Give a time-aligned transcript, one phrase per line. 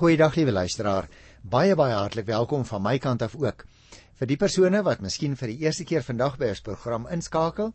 [0.00, 1.10] Goeiedag liewe luisteraar.
[1.44, 3.66] Baie baie hartlik welkom van my kant af ook.
[4.16, 7.74] Vir die persone wat miskien vir die eerste keer vandag by ons program inskakel,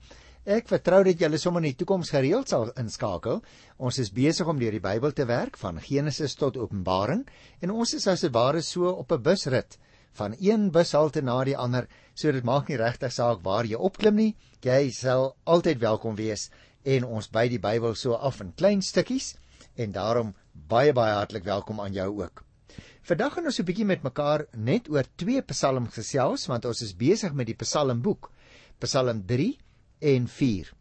[0.56, 3.44] ek vertrou dat julle sommer in die toekoms gereeld sal inskakel.
[3.78, 7.22] Ons is besig om deur die Bybel te werk van Genesis tot Openbaring
[7.62, 9.78] en ons is as dit ware so op 'n busrit
[10.18, 14.16] van een bushalte na die ander, so dit maak nie regtig saak waar jy opklim
[14.16, 14.36] nie.
[14.64, 16.50] Jy sal altyd welkom wees
[16.86, 19.36] en ons by die Bybel so af in klein stukkies
[19.76, 22.44] en daarom baie baie hartlik welkom aan jou ook.
[23.06, 26.96] Vandag gaan ons 'n bietjie met mekaar net oor twee psalms gesels want ons is
[26.96, 28.32] besig met die Psalmboek,
[28.80, 29.58] Psalm 3
[30.00, 30.74] en 4.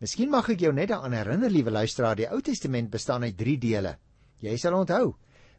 [0.00, 3.58] Miskien mag ek jou net daaraan herinner, liewe luisteraar, die Ou Testament bestaan uit 3
[3.58, 3.96] dele.
[4.40, 5.14] Jy sal onthou,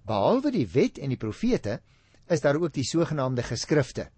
[0.06, 1.80] behalwe die wet en die profete,
[2.30, 4.09] is daar ook die sogenaamde geskrifte.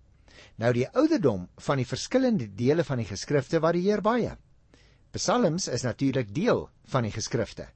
[0.58, 4.38] Nou die ouderdom van die verskillende dele van die geskrifte varieer baie.
[5.12, 7.70] Psalms is natuurlik deel van die geskrifte.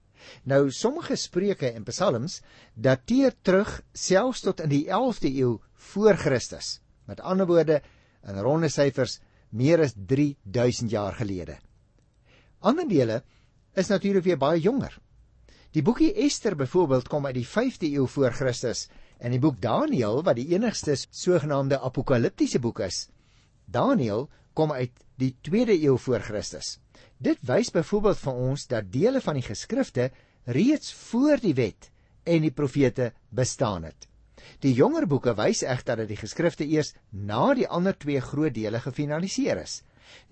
[0.43, 2.41] Nou sommige spreuke en psalms
[2.73, 5.57] dateer terug selfs tot in die 11de eeu
[5.91, 6.79] voor Christus.
[7.05, 7.81] Met ander woorde
[8.27, 11.57] in ronde syfers meer as 3000 jaar gelede.
[12.59, 13.23] Ander dele
[13.75, 14.95] is natuurlik weer baie jonger.
[15.73, 20.21] Die boekie Ester byvoorbeeld kom uit die 5de eeu voor Christus en die boek Daniël
[20.23, 23.07] wat die enigste sogenaamde apokaliptiese boek is.
[23.65, 26.77] Daniël kom uit die 2de eeu voor Christus.
[27.17, 30.09] Dit wys byvoorbeeld vir ons dat dele van die geskrifte
[30.45, 31.89] reeds voor die wet
[32.23, 34.07] en die profete bestaan het.
[34.63, 38.79] Die jonger boeke wys egter dat die geskrifte eers na die ander twee groot dele
[38.83, 39.81] gefinaliseer is.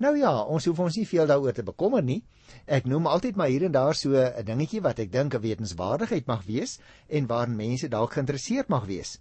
[0.04, 2.22] Nou ja, ons hoef ons nie veel daaroor te bekommer nie.
[2.68, 6.28] Ek noem altyd maar hier en daar so 'n dingetjie wat ek dink 'n wetenswaardigheid
[6.28, 9.20] mag wees en waarin mense dalk geïnteresseerd mag wees.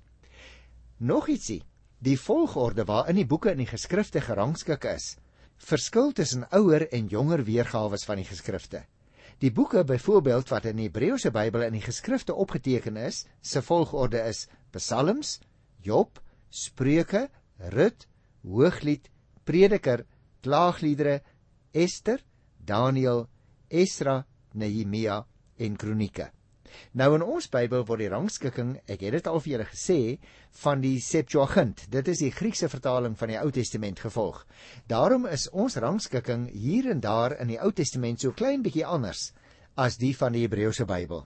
[0.99, 1.63] Nog ietsie,
[2.01, 5.17] die volgorde waarin die boeke in die geskrifte gerangskik is,
[5.61, 8.85] verskil tussen ouer en jonger weergawe van die geskrifte.
[9.41, 14.21] Die boeke byvoorbeeld wat in die Hebreëse Bybel in die geskrifte opgeteken is, se volgorde
[14.29, 15.39] is Psalms,
[15.81, 16.21] Job,
[16.51, 17.29] Spreuke,
[17.73, 18.07] Rut,
[18.45, 19.09] Hooglied,
[19.45, 20.05] Prediker,
[20.43, 21.21] Klaagliedere,
[21.73, 22.21] Ester,
[22.57, 23.27] Daniël,
[23.69, 25.25] Esra, Nehemia
[25.57, 26.31] en Kronieke.
[26.93, 29.99] Nou in ons Bybel word die rangskikking, ek het dit al vir julle gesê,
[30.63, 31.85] van die Septuagint.
[31.91, 34.45] Dit is die Griekse vertaling van die Ou Testament gevolg.
[34.91, 39.31] Daarom is ons rangskikking hier en daar in die Ou Testament so klein bietjie anders
[39.77, 41.25] as die van die Hebreëse Bybel.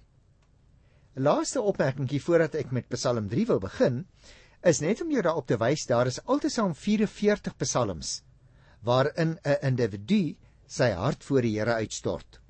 [1.15, 4.05] Laaste opmerkingie voordat ek met Psalm 3 wil begin,
[4.65, 8.23] is net om jou daarop te wys daar is altesaam 44 psalms
[8.85, 12.41] waarin 'n individu sy hart voor die Here uitstort.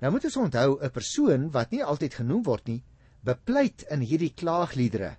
[0.00, 2.82] Nou moet ons onthou 'n persoon wat nie altyd genoem word nie,
[3.22, 5.16] bepleit in hierdie klaagliedere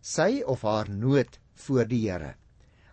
[0.00, 2.34] sy of haar nood voor die Here.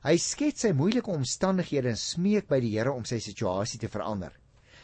[0.04, 4.32] Hy skets sy moeilike omstandighede en smeek by die Here om sy situasie te verander.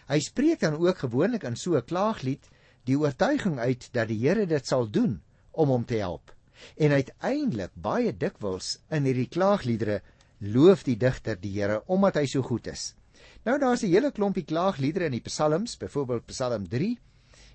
[0.08, 2.50] Hy spreek dan ook gewoonlik in so 'n klaaglied
[2.86, 5.22] die oortuiging uit dat die Here dit sal doen
[5.52, 6.32] om hom te help.
[6.78, 10.02] En uiteindelik baie dikwels in hierdie klaagliedere
[10.40, 12.94] loof die digter die Here omdat hy so goed is.
[13.44, 17.00] Nou daar's 'n hele klompie klaagliedere in die psalms, byvoorbeeld Psalm 3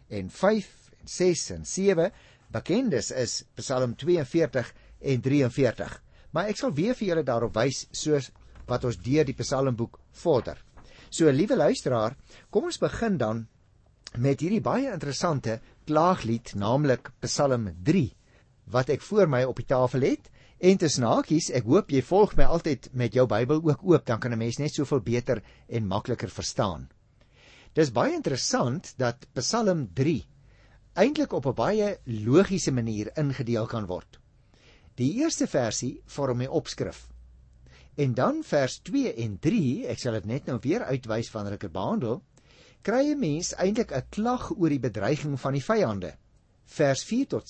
[0.09, 2.13] en 5 en 6 en 7.
[2.51, 6.03] Bekendes is Psalm 42 en 43.
[6.31, 8.31] Maar ek sal weer vir julle daarop wys soos
[8.67, 10.65] wat ons deur die Psalmboek vorder.
[11.11, 12.17] So liewe luisteraar,
[12.51, 13.47] kom ons begin dan
[14.17, 18.15] met hierdie baie interessante klaaglied, naamlik Psalm 3
[18.69, 20.29] wat ek voor my op die tafel het
[20.59, 24.19] En te snakies, ek hoop jy volg my altyd met jou Bybel ook oop, dan
[24.19, 26.89] kan 'n mens net soveel beter en makliker verstaan.
[27.75, 30.27] Dis baie interessant dat Psalm 3
[30.95, 34.19] eintlik op 'n baie logiese manier ingedeel kan word.
[34.97, 37.09] Die eerste versie vorm 'n opskrif.
[37.97, 41.61] En dan vers 2 en 3, ek sal dit net nou weer uitwys wanneer ek
[41.61, 42.23] dit behandel,
[42.83, 46.17] kry 'n mens eintlik 'n klag oor die bedreiging van die vyande.
[46.65, 47.49] Vers 4 tot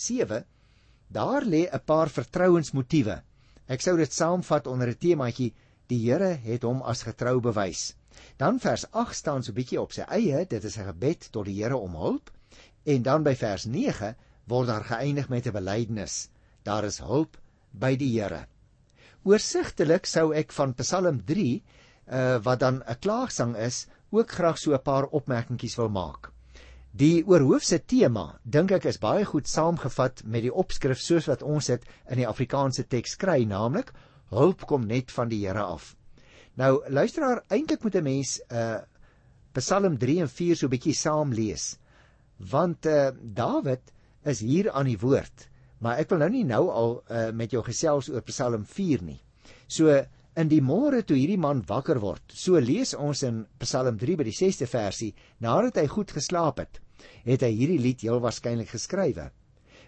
[1.08, 3.22] Daar lê 'n paar vertrouensmotiewe.
[3.66, 5.54] Ek sou dit saamvat onder 'n temaatjie:
[5.88, 7.94] Die Here het hom as getrou bewys.
[8.36, 11.44] Dan vers 8 staan so 'n bietjie op sy eie, dit is 'n gebed tot
[11.44, 12.30] die Here om hulp.
[12.84, 16.28] En dan by vers 9 word daar geëindig met 'n belydenis:
[16.62, 17.38] Daar is hulp
[17.72, 18.46] by die Here.
[19.24, 21.62] Oorsigtelik sou ek van Psalm 3,
[22.12, 26.32] uh, wat dan 'n klaagsang is, ook graag so 'n paar opmerkingies wil maak.
[26.98, 31.68] Die oorhoofse tema dink ek is baie goed saamgevat met die opskrif soos wat ons
[31.70, 33.92] dit in die Afrikaanse teks kry, naamlik
[34.32, 35.92] hulp kom net van die Here af.
[36.58, 38.80] Nou luisteraar, eintlik moet 'n mens uh
[39.54, 41.78] Psalm 3 en 4 so 'n bietjie saam lees.
[42.38, 43.92] Want uh Dawid
[44.24, 45.48] is hier aan die woord,
[45.78, 49.20] maar ek wil nou nie nou al uh met jou gesels oor Psalm 4 nie.
[49.68, 50.04] So
[50.34, 54.24] in die môre toe hierdie man wakker word, so lees ons in Psalm 3 by
[54.24, 56.80] die 6de versie, nadat hy goed geslaap het,
[57.24, 59.30] het hy hierdie lied heel waarskynlik geskrywe.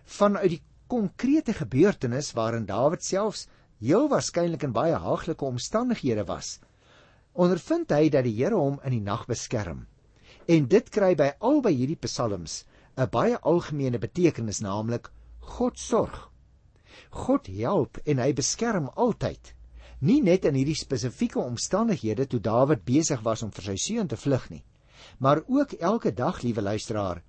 [0.05, 3.47] vanuit die konkrete gebeurtenis waarin Dawid selfs
[3.79, 6.59] heel waarskynlik in baie haaglike omstandighede was,
[7.33, 9.87] ondervind hy dat die Here hom in die nag beskerm.
[10.49, 12.65] En dit kry by albei hierdie psalms
[12.97, 15.11] 'n baie algemene betekenis, naamlik
[15.41, 16.29] God sorg.
[17.11, 19.55] God help en hy beskerm altyd.
[20.01, 24.17] Nie net in hierdie spesifieke omstandighede toe Dawid besig was om vir sy seun te
[24.17, 24.63] vlug nie,
[25.19, 27.23] maar ook elke dag, liewe luisteraar,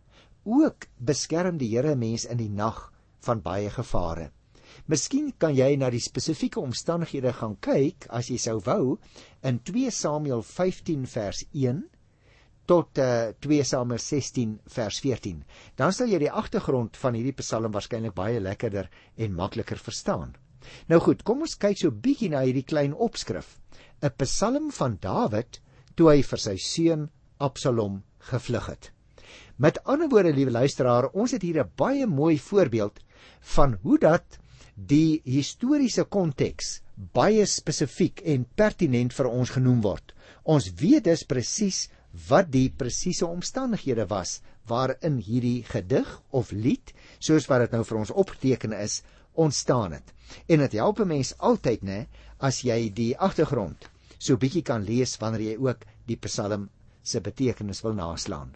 [0.43, 4.31] ook beskerm die Here mens in die nag van baie gevare.
[4.87, 8.97] Miskien kan jy na die spesifieke omstandighede gaan kyk as jy sou wou
[9.43, 11.83] in 2 Samuel 15 vers 1
[12.71, 15.41] tot uh, 2 Samuel 16 vers 14.
[15.75, 20.35] Dan sal jy die agtergrond van hierdie Psalm waarskynlik baie lekkerder en makliker verstaan.
[20.87, 23.57] Nou goed, kom ons kyk so bietjie na hierdie klein opskrif.
[24.01, 25.59] 'n Psalm van Dawid
[25.95, 27.09] toe hy vir sy seun
[27.47, 28.91] Absalom gevlug het.
[29.55, 32.99] Met ander woorde, liewe luisteraar, ons het hier 'n baie mooi voorbeeld
[33.55, 34.39] van hoe dat
[34.75, 36.81] die historiese konteks
[37.13, 40.13] baie spesifiek en pertinent vir ons genoem word.
[40.43, 41.89] Ons weet dus presies
[42.29, 47.97] wat die presiese omstandighede was waarin hierdie gedig of lied, soos wat dit nou vir
[47.97, 49.01] ons opgeteken is,
[49.33, 50.13] ontstaan het.
[50.47, 52.07] En dit help 'n mens altyd, né,
[52.39, 53.89] as jy die agtergrond
[54.21, 56.69] so bietjie kan lees wanneer jy ook die Psalm
[57.03, 58.55] se betekenis wil naslaan.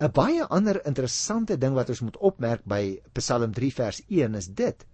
[0.00, 4.48] 'n Baie ander interessante ding wat ons moet opmerk by Psalm 3 vers 1 is
[4.48, 4.86] dit.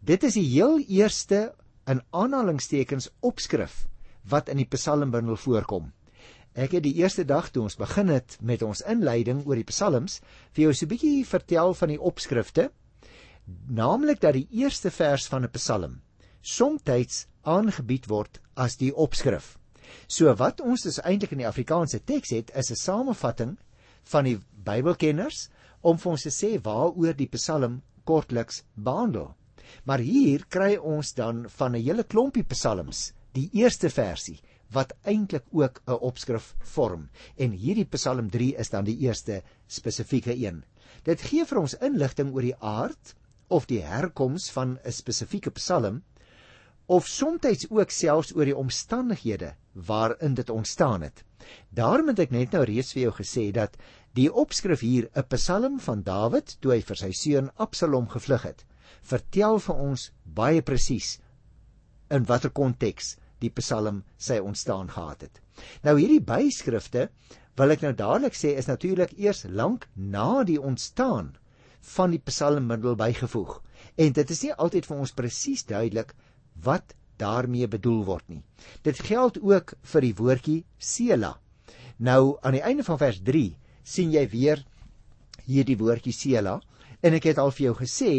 [0.00, 1.54] Dit is die heel eerste
[1.86, 3.86] in aanhalingstekens opskrif
[4.30, 5.92] wat in die Psalmbundel voorkom.
[6.54, 10.20] Ek het die eerste dag toe ons begin het met ons inleiding oor die psalms
[10.52, 12.70] vir jou so 'n bietjie vertel van die opskrifte,
[13.66, 16.00] naamlik dat die eerste vers van 'n psalm
[16.42, 19.58] soms aangebied word as die opskrif.
[20.06, 23.56] So wat ons dus eintlik in die Afrikaanse teks het, is 'n samevatting
[24.04, 25.48] van die Bybelkenners
[25.82, 29.34] om vir ons te sê waaroor die psalm kortliks behandel.
[29.84, 34.40] Maar hier kry ons dan van 'n hele klompie psalms die eerste versie
[34.74, 37.08] wat eintlik ook 'n opskrif vorm.
[37.36, 40.64] En hierdie Psalm 3 is dan die eerste spesifieke een.
[41.02, 43.14] Dit gee vir ons inligting oor die aard
[43.48, 46.02] of die herkoms van 'n spesifieke psalm
[46.86, 51.24] of soms ook selfs oor die omstandighede waarin dit ontstaan het.
[51.70, 53.76] Daarom het ek net nou reeds vir jou gesê dat
[54.12, 58.64] die opskrif hier 'n Psalm van Dawid toe hy vir sy seun Absalom gevlug het,
[59.02, 61.18] vertel vir ons baie presies
[62.10, 65.40] in watter konteks die Psalm sy ontstaan gehad het.
[65.82, 67.08] Nou hierdie byskrifte
[67.56, 71.34] wil ek nou dadelik sê is natuurlik eers lank na die ontstaan
[71.96, 73.60] van die Psalmmiddel bygevoeg.
[73.96, 76.14] En dit is nie altyd vir ons presies duidelik
[76.62, 78.42] wat daarmee bedoel word nie.
[78.82, 81.38] Dit geld ook vir die woordjie Sela.
[81.98, 83.54] Nou aan die einde van vers 3
[83.84, 84.64] sien jy weer
[85.46, 86.60] hierdie woordjie Sela
[87.04, 88.12] en ek het al vir jou gesê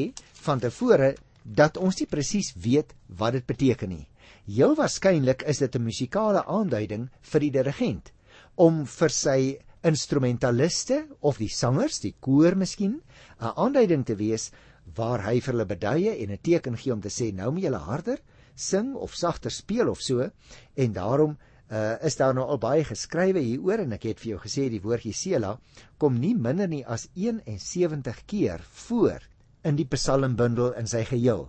[0.45, 4.07] van tevore dat ons nie presies weet wat dit beteken nie.
[4.45, 8.11] Heel waarskynlik is dit 'n musikale aanduiding vir die dirigent
[8.55, 13.01] om vir sy instrumentaliste of die sangers, die koor miskien,
[13.39, 14.51] 'n aanduiding te wees
[14.95, 17.83] waar hy vir hulle beduie en 'n teken gee om te sê nou moet julle
[17.89, 18.19] harder
[18.55, 20.29] sing of sagter speel of so
[20.75, 21.37] en daarom
[21.71, 24.81] uh, is daar nou al baie geskrywe hieroor en ek het vir jou gesê die
[24.81, 25.57] woordjie sela
[25.97, 29.21] kom nie minder nie as 71 keer voor
[29.65, 31.47] in die psalmbundel in sy geheel.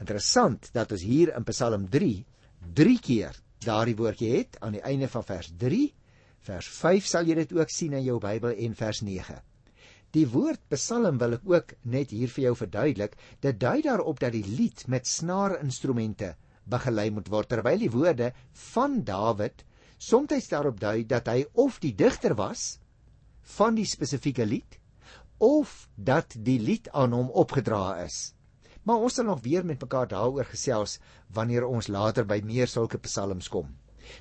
[0.00, 2.24] Interessant dat ons hier in Psalm 3
[2.76, 5.82] drie keer daardie woordjie het aan die einde van vers 3.
[6.46, 9.40] Vers 5 sal jy dit ook sien in jou Bybel en vers 9.
[10.14, 13.16] Die woord Psalm wil ek ook net hier vir jou verduidelik.
[13.40, 16.34] Dit dui daarop dat die lied met snaarinstrumente
[16.66, 18.32] begelei moet word terwyl die woorde
[18.72, 19.64] van Dawid
[19.98, 22.78] soms daarop dui dat hy of die digter was
[23.56, 24.78] van die spesifieke lied
[25.38, 28.34] of dat die lied aan hom opgedra is.
[28.86, 30.98] Maar ons sal nog weer met mekaar daaroor gesels
[31.34, 33.74] wanneer ons later by meer sulke psalms kom.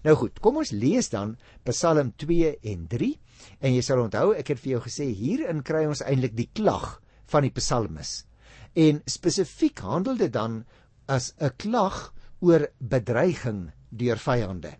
[0.03, 1.35] Nou goed, kom ons lees dan
[1.69, 3.11] Psalm 2 en 3
[3.59, 7.01] en jy sal onthou ek het vir jou gesê hierin kry ons eintlik die klag
[7.31, 8.25] van die psalmis.
[8.75, 10.65] En spesifiek handel dit dan
[11.07, 14.75] as 'n klag oor bedreiging deur vyande.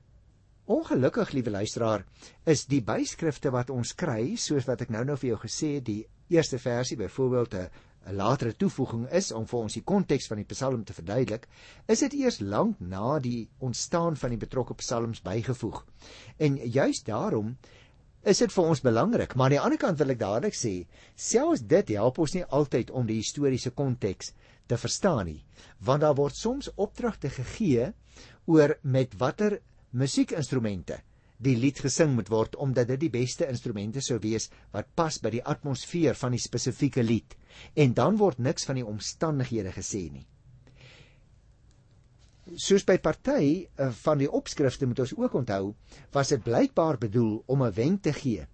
[0.66, 2.06] Ongelukkig, liewe luisteraar,
[2.46, 5.86] is die byskrifte wat ons kry, soos wat ek nou nou vir jou gesê het,
[5.86, 7.70] die eerste versie byvoorbeeld 'n
[8.06, 11.48] 'n latere toevoeging is om vir ons die konteks van die Psalm te verduidelik,
[11.88, 15.86] is dit eers lank na die ontstaan van die betrokke psalms bygevoeg.
[16.38, 17.58] En juis daarom
[18.26, 20.74] is dit vir ons belangrik, maar aan die ander kant wil ek dadelik sê,
[21.16, 24.34] selfs dit help ons nie altyd om die historiese konteks
[24.68, 25.42] te verstaan nie,
[25.80, 27.92] want daar word soms opdragte gegee
[28.50, 29.60] oor met watter
[29.94, 31.02] musiekinstrumente
[31.38, 35.34] die lied gesing moet word omdat dit die beste instrumente sou wees wat pas by
[35.36, 37.36] die atmosfeer van die spesifieke lied
[37.76, 40.26] en dan word niks van die omstandighede gesê nie.
[42.54, 45.74] Soos by party eh, van die opskrifte moet ons ook onthou,
[46.14, 48.46] was dit blykbaar bedoel om 'n wenk te gee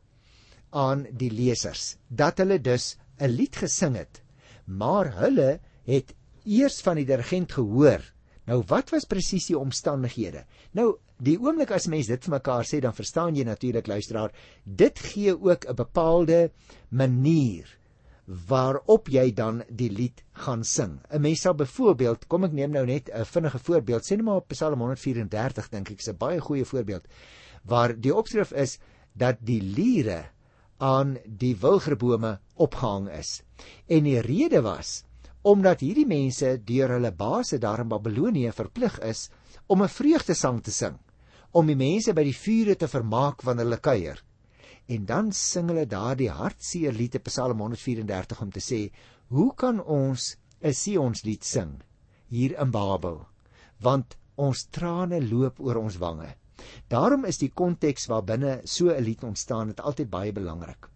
[0.71, 4.21] aan die lesers dat hulle dus 'n lied gesing het,
[4.65, 8.01] maar hulle het eers van die dirigent gehoor.
[8.45, 10.45] Nou wat was presies die omstandighede?
[10.71, 14.31] Nou die oomblik as mens dit vir mekaar sê, dan verstaan jy natuurlik luisteraar,
[14.63, 16.51] dit gee ook 'n bepaalde
[16.89, 17.80] manier
[18.25, 20.99] waarop jy dan die lied gaan sing.
[21.09, 24.35] 'n Mens sal byvoorbeeld, kom ek neem nou net 'n vinnige voorbeeld, sê net maar
[24.35, 27.07] op Psalm 134 dink ek is 'n baie goeie voorbeeld
[27.63, 28.77] waar die opskrif is
[29.13, 30.25] dat die liere
[30.81, 33.41] aan die wilgerbome opgehang is.
[33.87, 35.03] En die rede was
[35.41, 39.29] omdat hierdie mense deur hulle baase daar in Babelonie verplig is
[39.67, 40.99] om 'n vreugdesang te sing
[41.51, 44.23] om die mense by die vure te vermaak wanneer hulle kuier.
[44.91, 48.79] En dan sing hulle daardie hartseer lied te Psalm 134 om te sê,
[49.27, 51.81] "Hoe kan ons 'n Sionslied sing
[52.27, 53.25] hier in Babel?
[53.79, 56.35] Want ons trane loop oor ons wange."
[56.87, 60.89] Daarom is die konteks waarbinne so 'n lied ontstaan het altyd baie belangrik.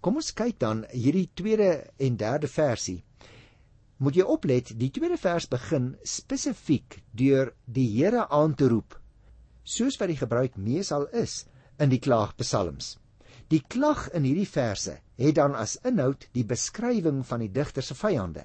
[0.00, 3.04] Kom ons kyk dan hierdie tweede en derde versie.
[3.96, 9.00] Moet jy oplet, die tweede vers begin spesifiek deur die Here aan te roep
[9.62, 11.44] soos wat die gebruik meesal is
[11.82, 12.96] in die klaagpsalms.
[13.50, 17.96] Die klag in hierdie verse het dan as inhoud die beskrywing van die digter se
[17.98, 18.44] vyande.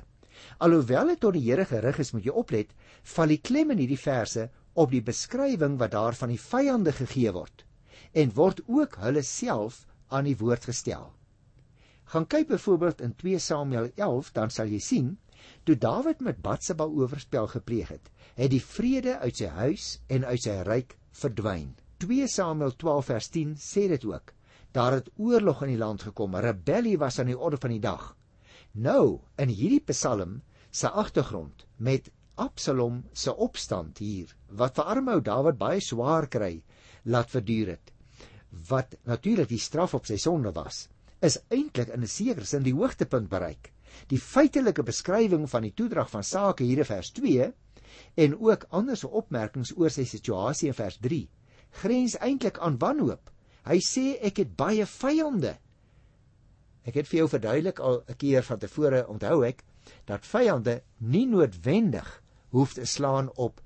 [0.65, 2.73] Alhoewel dit tot die Here gerig is, moet jy oplet,
[3.13, 7.33] val die klem in hierdie verse op die beskrywing wat daar van die vyande gegee
[7.37, 7.63] word
[8.17, 11.09] en word ook hulle self aan die woord gestel.
[12.09, 15.17] Gaan kyk byvoorbeeld in 2 Samuel 11, dan sal jy sien
[15.67, 20.41] toe Dawid met Batsheba oorspel gepleeg het, het die vrede uit sy huis en uit
[20.41, 21.75] sy ryk verdwyn.
[21.97, 24.33] 2 Samuel 12 vers 10 sê dit ook.
[24.71, 28.11] Daar het oorlog in die land gekom, rebellie was aan die orde van die dag.
[28.77, 35.57] Nou, in hierdie Psalm se agtergrond met Absalom se opstand hier, wat vir armou Dawid
[35.57, 36.59] baie swaar kry,
[37.09, 37.93] laat verduur het.
[38.69, 40.85] Wat natuurlik die straf op sy sonde was,
[41.25, 43.73] is eintlik in 'n sekere sin die hoogtepunt bereik.
[44.07, 47.11] Die feitelike beskrywing van die toedrag van sake hier in vers
[48.15, 51.27] en ook ander se opmerkings oor sy situasie in vers 3
[51.81, 53.31] grens eintlik aan wanhoop.
[53.67, 55.57] Hy sê ek het baie vyande.
[56.87, 59.63] Ek het vir jou verduidelik al 'n keer van tevore onthou ek
[60.05, 62.23] dat vyande nie noodwendig
[62.55, 63.61] hoef te slaan op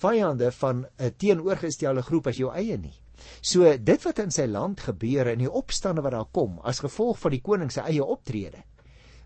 [0.00, 3.00] vyande van 'n teenoorgestelde groep as jou eie nie.
[3.40, 7.18] So dit wat in sy land gebeur en die opstande wat daar kom as gevolg
[7.18, 8.64] van die koning se eie optrede,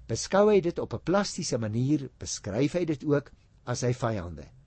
[0.09, 3.31] beskou hy dit op 'n plastiese manier, beskryf hy dit ook
[3.65, 4.58] as sy vyande.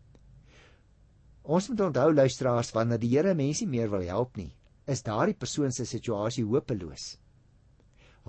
[1.44, 4.52] Ons moet onthou luisteraars wanneer die Here mense meer wil help nie,
[4.86, 7.16] is daardie persoon se situasie hopeloos.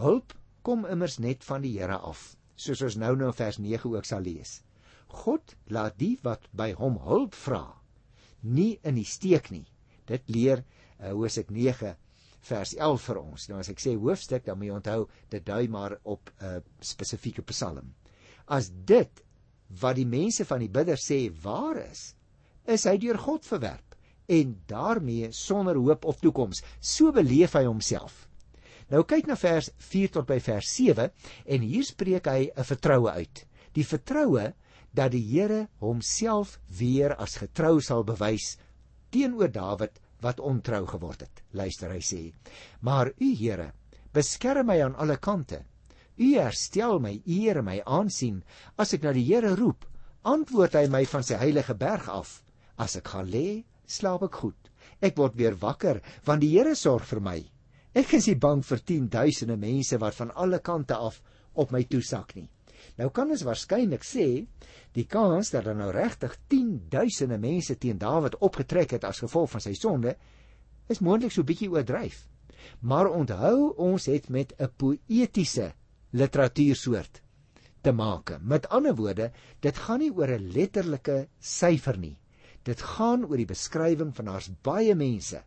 [0.01, 0.33] Hulp
[0.65, 4.09] kom immers net van die Here af, soos ons nou nou in vers 9 ook
[4.09, 4.63] sal lees.
[5.13, 7.67] God laat die wat by hom hulp vra,
[8.43, 9.67] nie in die steek nie.
[10.09, 11.93] Dit leer uh, Hosea 9
[12.49, 13.45] vers 11 vir ons.
[13.51, 16.65] Nou as ek sê hoofstuk, dan moet jy onthou dit dui maar op 'n uh,
[16.81, 17.93] spesifieke Psalm.
[18.49, 19.23] As dit
[19.85, 22.15] wat die mense van die bidder sê waar is,
[22.67, 23.97] is hy deur God verwerp
[24.33, 26.63] en daarmee sonder hoop of toekoms.
[26.81, 28.27] So beleef hy homself.
[28.93, 31.09] Nou kyk na vers 4 tot by vers 7
[31.47, 33.45] en hier spreek hy 'n vertroue uit.
[33.73, 34.53] Die vertroue
[34.93, 38.57] dat die Here homself weer as getrou sal bewys
[39.11, 41.43] teenoor Dawid wat ontrou geword het.
[41.53, 42.33] Luister hy sê:
[42.81, 43.73] "Maar u Here,
[44.13, 45.65] beskerm my aan alle kante.
[46.19, 48.43] U herstel my eer en my aansien
[48.77, 49.87] as ek na die Here roep.
[50.23, 52.43] Antwoord hy my van sy heilige berg af.
[52.77, 54.71] As ek gaan lê, slaap ek goed.
[55.03, 57.39] Ek word weer wakker want die Here sorg vir my.
[57.95, 61.21] Ek is nie bang vir 10 duisende mense wat van alle kante af
[61.61, 62.49] op my toesak nie.
[62.99, 64.27] Nou kan ons waarskynlik sê
[64.97, 69.53] die kans dat daar nou regtig 10 duisende mense teen Dawid opgetrek het as gevolg
[69.53, 70.17] van sy sonde
[70.91, 72.25] is moontlik so bietjie oordryf.
[72.81, 75.73] Maar onthou ons het met 'n poëtiese
[76.13, 77.23] literatuursoort
[77.83, 78.39] te maak.
[78.41, 82.17] Met ander woorde, dit gaan nie oor 'n letterlike syfer nie.
[82.65, 85.43] Dit gaan oor die beskrywing van daar's baie mense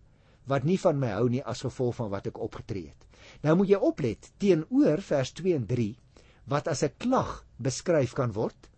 [0.52, 3.06] wat nie van my hou nie as gevolg van wat ek opgetree het.
[3.42, 5.98] Nou moet jy oplet teenoor vers 2 en 3
[6.54, 8.70] wat as 'n klag beskryf kan word,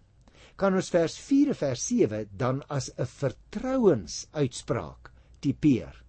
[0.56, 6.04] kan ons vers 4 en vers 7 dan as 'n vertrouensuitspraak tipeer.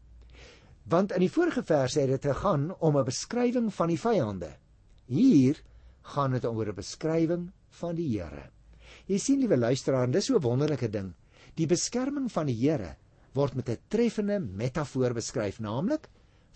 [0.88, 4.56] Want in die vorige verse het dit gegaan om 'n beskrywing van die vyande.
[5.06, 5.62] Hier
[6.02, 8.50] gaan dit oor 'n beskrywing van die Here.
[9.06, 11.14] Jy sien liewe luisteraar, dis so 'n wonderlike ding.
[11.58, 12.92] Die beskerming van die Here
[13.34, 16.08] word met 'n treffende metafoor beskryf, naamlik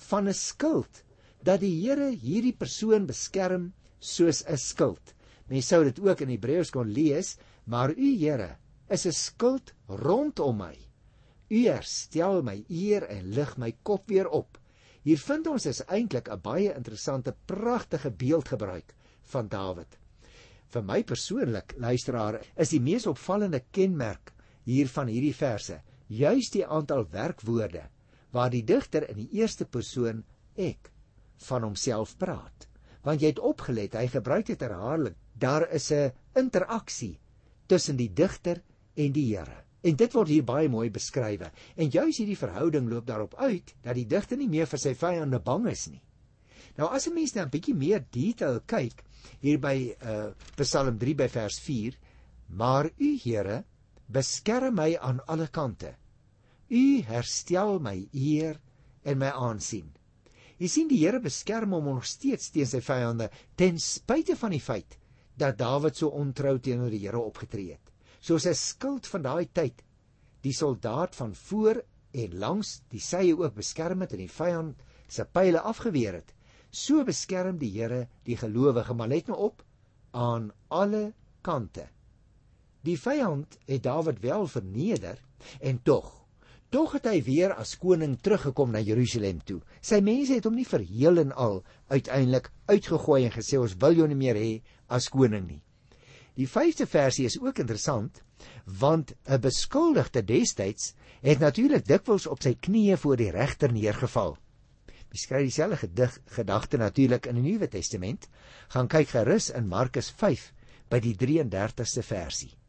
[0.09, 1.03] van 'n skild
[1.43, 5.15] dat die Here hierdie persoon beskerm soos 'n skild.
[5.49, 8.57] Mense sou dit ook in Hebreëus kon lees, maar u Here
[8.89, 10.77] is 'n skild rondom my.
[11.51, 14.59] U herstel my eer en lig my kop weer op.
[15.03, 19.99] Hier vind ons is eintlik 'n baie interessante, pragtige beeldgebruik van Dawid.
[20.69, 24.33] Vir my persoonlik, luisteraar, is die mees opvallende kenmerk
[24.65, 25.81] hier van hierdie verse
[26.13, 27.87] juis die aantal werkwoorde
[28.33, 30.23] waar die digter in die eerste persoon
[30.57, 30.91] ek
[31.49, 32.69] van homself praat.
[33.03, 35.17] Want jy het opgelet, hy gebruik dit herhaaldelik.
[35.35, 37.19] Daar is 'n interaksie
[37.67, 38.63] tussen die digter
[38.95, 39.65] en die Here.
[39.83, 41.51] En dit word hier baie mooi beskryf.
[41.77, 45.41] En juis hierdie verhouding loop daarop uit dat die digter nie meer vir sy vyande
[45.41, 46.03] bang is nie.
[46.77, 49.03] Nou as 'n mens net 'n bietjie meer detail kyk
[49.41, 51.99] hier by uh Psalm 3 by vers 4,
[52.49, 53.65] maar u Here
[54.13, 55.95] beskerm my aan alle kante.
[56.71, 58.61] U herstel my eer
[59.05, 59.91] en my aansien.
[60.63, 64.63] Jy sien die Here beskerm hom nog steeds teen sy vyande ten spyte van die
[64.63, 64.99] feit
[65.39, 67.93] dat Dawid so ontrou teenoor die Here opgetree het
[68.23, 69.83] soos 'n skild van daai tyd
[70.47, 71.83] die soldaat van voor
[72.23, 76.35] en langs die sye ook beskerm het en die vyand se pile afgeweer het
[76.71, 79.65] so beskerm die Here die gelowige maar let nou op
[80.13, 81.89] aan alle kante
[82.87, 85.19] die vyand het Dawid wel verneder
[85.61, 86.11] en tog
[86.73, 90.69] tog het hy weer as koning teruggekom na Jerusalem toe sy mense het hom nie
[90.69, 94.53] vir heel en al uiteindelik uitgegooi en gesê ons wil jou nie meer hê
[94.89, 95.63] as koning nie
[96.33, 98.23] Die 5de versie is ook interessant
[98.65, 104.37] want 'n beskuldigde destyds het natuurlik dikwels op sy knieë voor die regter neergeval.
[105.09, 108.29] Beskryf dieselfde gedig gedagte natuurlik in die Nuwe Testament.
[108.69, 110.53] Gaan kyk gerus in Markus 5
[110.89, 112.62] by die 33ste versie.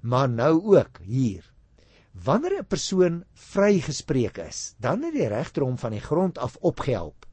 [0.00, 1.52] Maar nou ook hier.
[2.24, 7.26] Wanneer 'n persoon vrygespreek is, dan het die regter hom van die grond af opgehelp.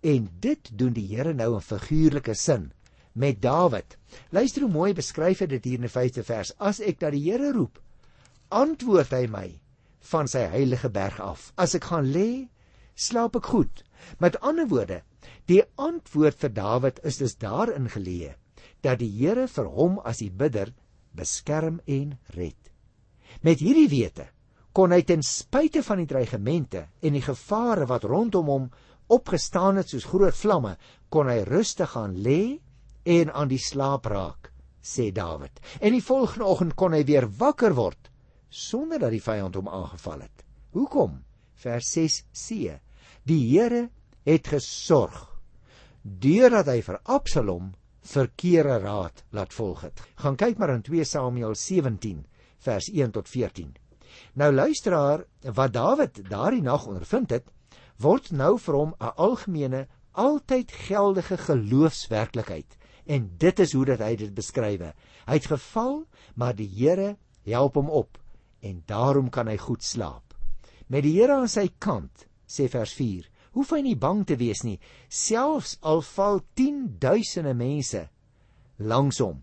[0.00, 2.72] En dit doen die Here nou in figuurlike sin
[3.12, 3.96] met Dawid.
[4.30, 6.52] Luister hoe mooi beskryf hy dit hier in die 5de vers.
[6.58, 7.80] As ek na die Here roep,
[8.48, 9.60] antwoord hy my
[10.12, 11.52] van sy heilige berg af.
[11.56, 12.48] As ek gaan lê,
[12.94, 13.82] slaap ek goed.
[14.22, 15.02] Met ander woorde,
[15.50, 18.36] die antwoord vir Dawid is dus daarin geleë
[18.86, 20.70] dat die Here vir hom as die bidder
[21.18, 22.58] beskerm en red.
[23.44, 24.28] Met hierdie wete
[24.72, 28.68] kon hy ten spyte van die dreigemente en die gevare wat rondom hom
[29.10, 30.76] opgestaan het soos groot vlamme,
[31.10, 32.58] kon hy rustig gaan lê
[33.08, 34.50] en aan die slaap raak,
[34.84, 35.58] sê Dawid.
[35.80, 38.10] En die volgende oggend kon hy weer wakker word
[38.48, 40.44] sonder dat die vyand hom aangeval het.
[40.76, 41.18] Hoekom?
[41.58, 42.76] Vers 6c.
[43.28, 43.88] Die Here
[44.28, 45.24] het gesorg
[46.02, 47.72] deurdat hy vir Absalom
[48.08, 50.00] verkeerde raad laat volg het.
[50.22, 52.24] Gaan kyk maar in 2 Samuel 17
[52.64, 53.76] vers 1 tot 14.
[54.32, 57.46] Nou luisteraar, wat Dawid daardie nag ondervind het,
[58.00, 62.76] word nou vir hom 'n algemene, altyd geldige geloofswerklikheid.
[63.06, 64.80] En dit is hoe dat hy dit beskryf.
[65.26, 68.18] Hy het geval, maar die Here help hom op
[68.60, 70.34] en daarom kan hy goed slaap.
[70.86, 74.62] Met die Here aan sy kant, sê vers 4, hoef hy nie bang te wees
[74.62, 74.78] nie,
[75.10, 78.04] selfs al val 10 duisende mense
[78.78, 79.40] langs hom.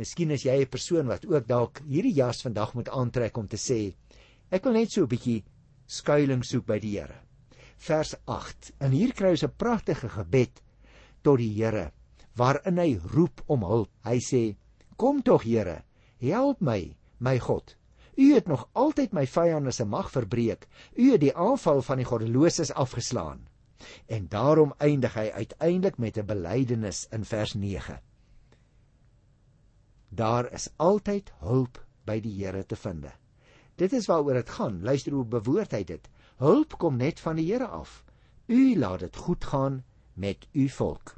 [0.00, 3.60] Miskien is jy 'n persoon wat ook dalk hierdie jas vandag moet aantrek om te
[3.60, 3.92] sê,
[4.50, 5.44] ek wil net so 'n bietjie
[5.86, 7.20] skuilings soek by die Here.
[7.76, 8.72] Vers 8.
[8.80, 10.62] En hier kry ons 'n pragtige gebed
[11.22, 11.92] tot die Here
[12.36, 13.90] waarin hy roep om hulp.
[14.04, 14.56] Hy sê:
[14.96, 15.84] "Kom tog, Here,
[16.18, 17.76] help my, my God.
[18.16, 20.66] U het nog altyd my vyande se mag verbreek.
[20.94, 23.48] U het die aanval van die goddeloses afgeslaan."
[24.06, 28.00] En daarom eindig hy uiteindelik met 'n belydenis in vers 9.
[30.08, 33.06] Daar is altyd hulp by die Here te vind.
[33.74, 34.82] Dit is waaroor dit gaan.
[34.82, 36.08] Luister hoe bewoord hy dit.
[36.36, 38.04] Hulp kom net van die Here af.
[38.46, 41.14] U laat dit goed gaan met u volk.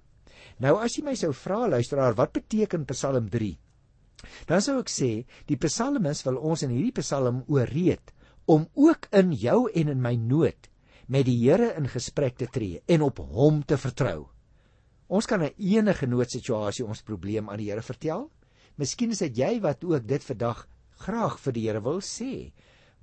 [0.58, 3.58] Nou as jy my sou vra luisteraar, wat beteken Psalm 3?
[4.46, 8.12] Dan sou ek sê, die psalmis wil ons in hierdie psalm ooreed
[8.46, 10.68] om ook in jou en in my nood
[11.08, 14.28] met die Here in gesprek te tree en op hom te vertrou.
[15.08, 18.30] Ons kan 'n enige noodsituasie ons probleem aan die Here vertel.
[18.76, 20.66] Miskien is dit jy wat ook dit vandag
[20.98, 22.52] graag vir die Here wil sê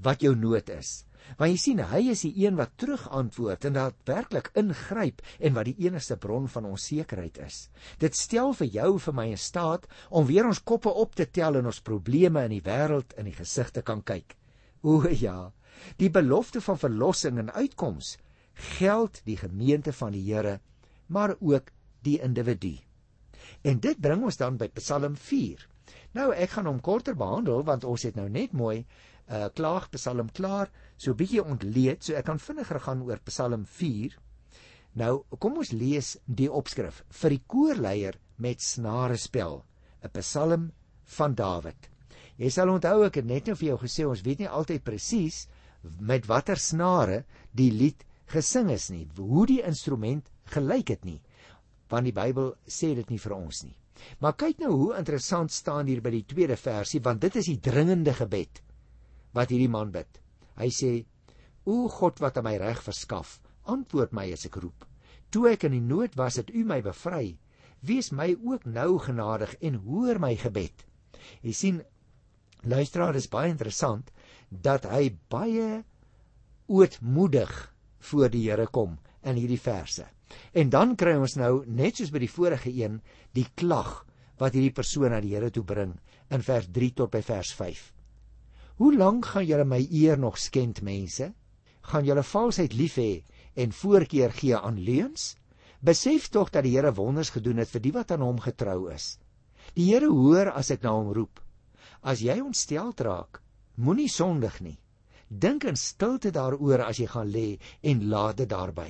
[0.04, 1.02] wat jou nood is.
[1.38, 5.70] Want jy sien, hy is die een wat terugantwoord en dat werklik ingryp en wat
[5.70, 7.70] die enigste bron van ons sekerheid is.
[8.02, 11.56] Dit stel vir jou vir my 'n staat om weer ons koppe op te tel
[11.56, 14.36] en ons probleme in die wêreld in die gesig te kan kyk.
[14.84, 15.52] O ja,
[15.98, 18.18] die belofte van verlossing en uitkoms
[18.54, 20.60] geld die gemeente van die Here,
[21.08, 21.72] maar ook
[22.04, 22.80] die individu.
[23.62, 25.68] En dit bring ons dan by Psalm 4.
[26.18, 28.86] Nou ek gaan hom korter behandel want ons het nou net mooi
[29.32, 33.65] uh klaag Psalm klaar, so 'n bietjie ontleed, so ek kan vinniger gaan oor Psalm
[33.65, 34.17] 4.
[34.94, 39.63] Nou, kom ons lees die opskrif vir die koorleier met snare spel,
[40.04, 40.72] 'n Psalm
[41.17, 41.89] van Dawid.
[42.38, 45.48] Jy sal onthou ek het net nou vir jou gesê ons weet nie altyd presies
[46.00, 51.22] met watter snare die lied gesing is nie, hoe die instrument gelyk het nie,
[51.89, 53.76] want die Bybel sê dit nie vir ons nie.
[54.20, 57.60] Maar kyk nou hoe interessant staan hier by die tweede versie want dit is die
[57.60, 58.62] dringende gebed
[59.38, 60.20] wat hierdie man bid.
[60.60, 60.91] Hy sê:
[61.65, 64.86] "O God wat aan my reg verskaf, antwoord my as ek roep.
[65.32, 67.38] Toe ek in die nood was, het U my bevry.
[67.82, 70.86] Wees my ook nou genadig en hoor my gebed."
[71.41, 71.82] Jy sien
[72.63, 74.12] luisteraar is baie interessant
[74.50, 75.84] dat hy baie
[76.67, 77.52] ootmoedig
[78.12, 80.06] voor die Here kom in hierdie verse.
[80.54, 83.02] En dan kry ons nou net soos by die vorige een
[83.36, 84.06] die klag
[84.41, 85.98] wat hierdie persoon na die Here toe bring
[86.32, 87.82] in vers 3 tot by vers 5.
[88.82, 91.28] Hoe lank gaan julle my eer nog skend, mense?
[91.86, 93.12] Gaan julle valsheid lief hê
[93.54, 95.36] en voorkeur gee aan leuns?
[95.86, 99.20] Besef tog dat die Here wonders gedoen het vir die wat aan hom getrou is.
[99.78, 101.38] Die Here hoor as ek na hom roep.
[102.02, 103.44] As jy ontstel raak,
[103.78, 104.80] moenie sondig nie.
[105.30, 107.48] Dink in stilte daaroor as jy gaan lê
[107.86, 108.89] en laat dit daarby.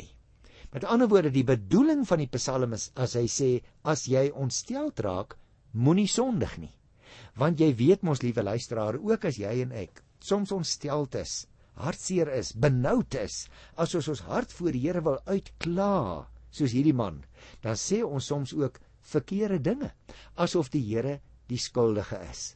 [0.72, 4.94] Met ander woorde, die bedoeling van die Psalm is as hy sê as jy ontstel
[4.96, 5.36] raak,
[5.76, 6.78] moenie sondig nie
[7.38, 11.46] want jy weet mos liewe luisteraar ook as jy en ek soms ontsteld is
[11.82, 17.24] hartseer is benoud is asof ons hart voor die Here wil uitkla soos hierdie man
[17.64, 19.92] dan sê ons soms ook verkeerde dinge
[20.36, 21.20] asof die Here
[21.52, 22.56] die skuldige is.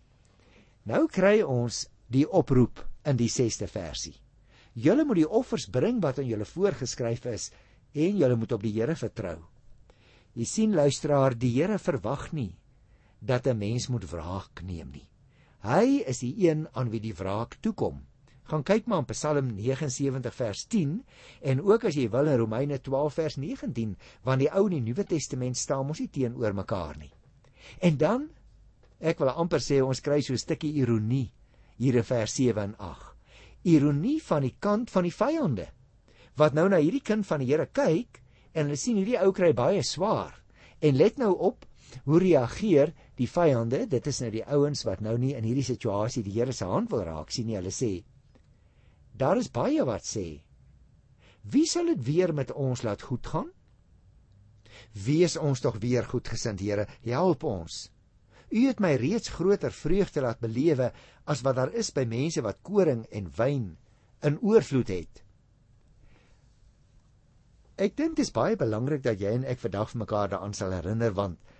[0.86, 4.15] Nou kry ons die oproep in die 6ste versie.
[4.76, 7.50] Julle moet die offers bring wat aan julle voorgeskryf is
[7.96, 9.38] en julle moet op die Here vertrou.
[10.36, 12.54] Jy sien luisteraar die Here verwag nie
[13.19, 15.08] dat 'n mens moet wraak neem nie.
[15.60, 18.06] Hy is die een aan wie die wraak toekom.
[18.43, 21.04] Gaan kyk maar in Psalm 79 vers 10
[21.41, 24.82] en ook as jy wil in Romeine 12 vers 19, want die Ou en die
[24.82, 27.12] Nuwe Testament staan mos nie teenoor mekaar nie.
[27.82, 28.30] En dan
[28.99, 31.32] ek wil amper sê ons kry so 'n stukkie ironie
[31.78, 33.15] hier in vers 7 en 8.
[33.63, 35.67] Ironie van die kant van die vyande
[36.36, 38.21] wat nou na hierdie kind van die Here kyk
[38.54, 40.36] en hulle sien hierdie ou kry baie swaar.
[40.84, 41.65] En let nou op
[42.04, 46.23] hoe reageer die vyande, dit is nou die ouens wat nou nie in hierdie situasie
[46.25, 47.58] die Here se hand wil raak sien nie.
[47.60, 48.04] Hulle sê:
[49.15, 50.41] Daar is baie wat sê:
[51.43, 53.51] Wie sal dit weer met ons laat goed gaan?
[55.06, 57.86] Wees ons tog weer goedgesind, Here, help ons.
[58.51, 60.91] U het my reeds groter vreugde laat belewe
[61.25, 63.69] as wat daar is by mense wat koring en wyn
[64.25, 65.21] in oorvloed het.
[67.75, 70.75] Ek dink dit is baie belangrik dat jy en ek vandag vir mekaar daaraan sal
[70.75, 71.55] herinner want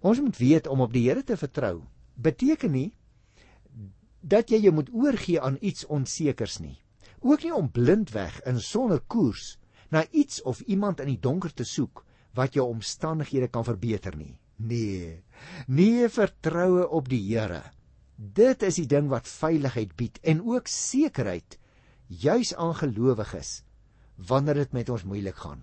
[0.00, 1.82] Ons moet weet om op die Here te vertrou.
[2.14, 2.90] Beteken nie
[4.20, 6.76] dat jy jou moet oorgee aan iets onsekers nie.
[7.20, 9.56] Ook nie om blindweg in sonder koers
[9.90, 12.04] na iets of iemand in die donker te soek
[12.36, 14.36] wat jou omstandighede kan verbeter nie.
[14.56, 15.22] Nee.
[15.66, 17.62] Nee vertroue op die Here.
[18.16, 21.56] Dit is die ding wat veiligheid bied en ook sekerheid
[22.06, 23.62] juis aan gelowiges
[24.16, 25.62] wanneer dit met ons moeilik gaan.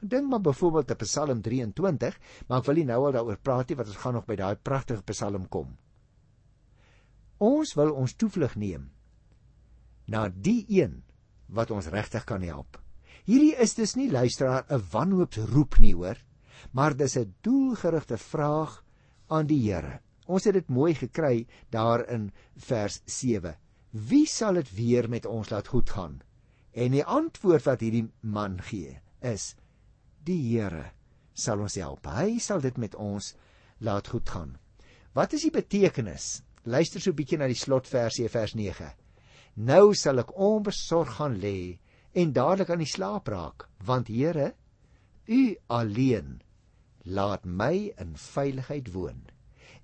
[0.00, 3.76] Dink maar byvoorbeeld op Psalm 23, maar ek wil nie nou al daaroor praat nie
[3.76, 5.76] want ons gaan nog by daai pragtige Psalm kom.
[7.38, 8.90] Ons wil ons toevlug neem
[10.06, 11.02] na die een
[11.48, 12.78] wat ons regtig kan help.
[13.26, 16.16] Hierdie is dus nie luisteraar 'n wanhoopsroep nie hoor,
[16.72, 18.84] maar dis 'n doelgerigte vraag
[19.28, 20.00] aan die Here.
[20.26, 23.56] Ons het dit mooi gekry daar in vers 7.
[23.90, 26.22] Wie sal dit weer met ons laat goed gaan?
[26.72, 29.54] En die antwoord wat hierdie man gee is
[30.26, 30.90] die Here
[31.36, 32.06] sal ons help.
[32.08, 33.34] Hy sal dit met ons
[33.84, 34.56] laat goed gaan.
[35.16, 36.42] Wat is die betekenis?
[36.64, 38.92] Luister so 'n bietjie na die slotversie vers 9.
[39.56, 41.78] Nou sal ek onbesorg gaan lê
[42.14, 44.54] en dadelik aan die slaap raak, want Here,
[45.28, 46.40] U alleen
[47.04, 49.26] laat my in veiligheid woon.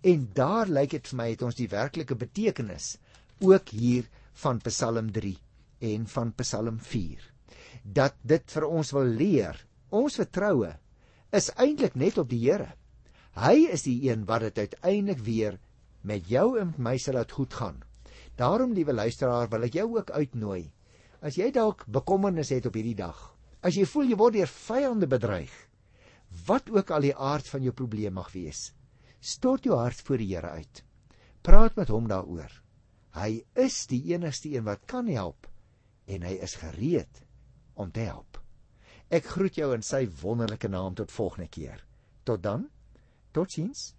[0.03, 2.99] En daar lyk dit vir my het ons die werklike betekenis
[3.41, 5.37] ook hier van Psalm 3
[5.81, 7.33] en van Psalm 4
[7.83, 9.59] dat dit vir ons wil leer
[9.93, 10.71] Ons vertroue
[11.37, 12.71] is eintlik net op die Here.
[13.37, 15.59] Hy is die een wat dit uiteindelik weer
[16.03, 17.83] met jou en my sal laat goed gaan.
[18.41, 20.73] Daarom, liewe luisteraar, wil ek jou ook uitnooi.
[21.21, 23.19] As jy dalk bekommernis het op hierdie dag,
[23.61, 25.53] as jy voel jy word deur vyande bedreig,
[26.49, 28.71] wat ook al die aard van jou probleem mag wees,
[29.21, 30.83] stort jou hart voor die Here uit.
[31.45, 32.51] Praat met hom daaroor.
[33.13, 35.47] Hy is die enigste een wat kan help
[36.09, 37.21] en hy is gereed
[37.77, 38.32] om te help.
[39.13, 41.83] Ek groet jou in sy wonderlike naam tot volgende keer.
[42.25, 42.71] Tot dan.
[43.37, 43.91] Totsiens.